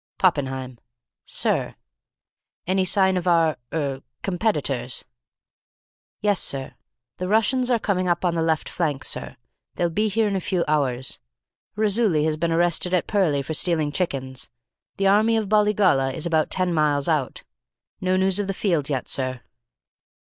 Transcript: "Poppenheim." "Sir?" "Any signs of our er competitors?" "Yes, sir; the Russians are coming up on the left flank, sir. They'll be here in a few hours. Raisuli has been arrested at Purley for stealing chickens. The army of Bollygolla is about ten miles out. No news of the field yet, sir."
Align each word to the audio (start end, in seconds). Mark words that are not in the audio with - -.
"Poppenheim." 0.17 0.79
"Sir?" 1.25 1.75
"Any 2.65 2.85
signs 2.85 3.19
of 3.19 3.27
our 3.27 3.57
er 3.71 4.01
competitors?" 4.23 5.05
"Yes, 6.21 6.41
sir; 6.41 6.73
the 7.17 7.27
Russians 7.27 7.69
are 7.69 7.77
coming 7.77 8.07
up 8.07 8.25
on 8.25 8.33
the 8.33 8.41
left 8.41 8.67
flank, 8.67 9.03
sir. 9.03 9.37
They'll 9.75 9.91
be 9.91 10.07
here 10.07 10.27
in 10.27 10.35
a 10.35 10.39
few 10.39 10.65
hours. 10.67 11.19
Raisuli 11.77 12.23
has 12.23 12.35
been 12.35 12.51
arrested 12.51 12.95
at 12.95 13.05
Purley 13.05 13.43
for 13.43 13.53
stealing 13.53 13.91
chickens. 13.91 14.49
The 14.97 15.05
army 15.05 15.37
of 15.37 15.47
Bollygolla 15.49 16.11
is 16.15 16.25
about 16.25 16.49
ten 16.49 16.73
miles 16.73 17.07
out. 17.07 17.43
No 18.01 18.17
news 18.17 18.39
of 18.39 18.47
the 18.47 18.55
field 18.55 18.89
yet, 18.89 19.07
sir." 19.07 19.41